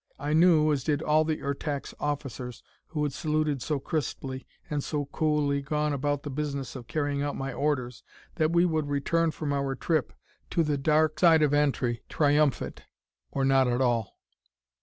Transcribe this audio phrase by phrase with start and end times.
[0.17, 5.05] I knew, as did all the Ertak's officers who had saluted so crisply, and so
[5.05, 8.01] coolly gone about the business of carrying out my orders,
[8.37, 10.11] that we would return from our trip
[10.49, 12.81] to the dark side of Antri triumphant
[13.29, 14.17] or not at all.